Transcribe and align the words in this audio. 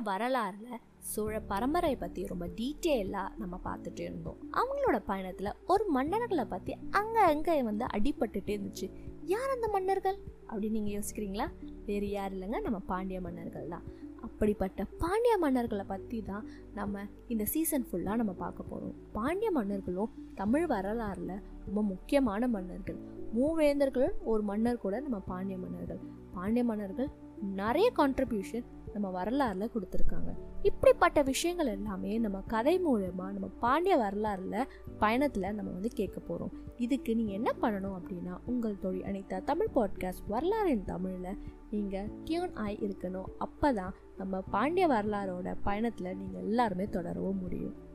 வரலாறுல 0.00 0.68
சோழ 0.98 1.40
பரம்பரை 1.40 1.96
பற்றி 1.96 2.26
ரொம்ப 2.26 2.46
டீட்டெயிலாக 2.46 3.28
நம்ம 3.36 3.60
பார்த்துட்டு 3.64 4.00
இருந்தோம். 4.00 4.38
அவங்களோட 4.52 4.98
பயணத்தில் 5.06 5.56
ஒரு 5.66 5.84
மன்னர்களை 5.94 6.44
பற்றி 6.44 6.76
அங்கே 6.90 7.18
அங்கே 7.18 7.62
வந்து 7.62 7.84
அடிபட்டுட்டே 7.84 8.52
இருந்துச்சு. 8.56 8.90
யார் 9.24 9.50
அந்த 9.50 9.68
மன்னர்கள்? 9.68 10.18
அப்படின்னு 10.48 10.70
நீங்கள் 10.70 10.96
யோசிக்கிறீங்களா? 10.98 11.46
வேறு 11.86 12.10
யார் 12.10 12.32
இல்லைங்க 12.32 12.60
நம்ம 12.60 12.78
பாண்டிய 12.78 13.20
மன்னர்கள் 13.20 13.68
தான். 13.68 13.82
அப்படிப்பட்ட 14.20 14.84
பாண்டிய 14.84 15.38
மன்னர்களை 15.42 15.84
பற்றி 15.86 16.22
தான் 16.22 16.44
நம்ம 16.74 17.00
இந்த 17.28 17.44
சீசன் 17.44 17.86
ஃபுல்லாக 17.92 18.16
நம்ம 18.16 18.32
பார்க்க 18.32 18.62
போகிறோம் 18.62 18.94
பாண்டிய 19.12 19.50
மன்னர்களும் 19.50 20.12
தமிழ் 20.34 20.66
வரலாறில் 20.66 21.42
ரொம்ப 21.64 21.82
முக்கியமான 21.82 22.48
மன்னர்கள். 22.48 22.98
மூவேந்தர்கள் 23.34 24.12
ஒரு 24.24 24.42
மன்னர் 24.42 24.78
கூட 24.78 25.00
நம்ம 25.00 25.18
பாண்டிய 25.18 25.58
மன்னர்கள். 25.58 26.00
பாண்டிய 26.32 26.64
மன்னர்கள் 26.64 27.10
நிறைய 27.40 27.92
கான்ட்ரிபியூஷன் 27.96 28.66
நம்ம 28.92 29.24
வரலாறுல 29.24 29.68
கொடுத்துருக்காங்க. 29.74 30.30
இப்படிப்பட்ட 30.62 31.22
விஷயங்கள் 31.22 31.66
எல்லாமே 31.66 32.18
நம்ம 32.18 32.42
கதை 32.46 32.80
மூலயமா 32.84 33.28
நம்ம 33.30 33.46
பாண்டிய 33.60 33.96
வரலாறுல 33.96 34.64
பயணத்தில் 34.98 35.54
நம்ம 35.54 35.70
வந்து 35.70 35.88
கேட்க 35.88 36.20
போகிறோம் 36.20 36.52
இதுக்கு 36.76 37.16
நீங்கள் 37.16 37.34
என்ன 37.34 37.54
பண்ணணும் 37.62 37.98
அப்படின்னா 37.98 38.38
உங்கள் 38.46 38.78
தொழில் 38.78 39.02
அனைத்த 39.02 39.44
தமிழ் 39.44 39.72
பாட்காஸ்ட் 39.74 40.28
வரலாறின் 40.30 40.84
தமிழில் 40.84 41.38
நீங்கள் 41.70 42.10
டியூன் 42.24 42.54
ஆகி 42.54 42.76
இருக்கணும். 42.86 43.30
அப்போ 43.38 43.72
தான் 43.72 43.94
நம்ம 44.16 44.40
பாண்டிய 44.40 44.86
வரலாறோட 44.88 45.56
பயணத்தில் 45.62 46.16
நீங்கள் 46.16 46.42
எல்லாருமே 46.42 46.84
தொடரவும் 46.84 47.40
முடியும். 47.40 47.90